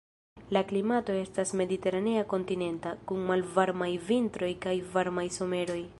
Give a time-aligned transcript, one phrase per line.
[0.55, 5.83] La klimato estas mediteranea kontinenta, kun malvarmaj vintroj kaj varmaj someroj.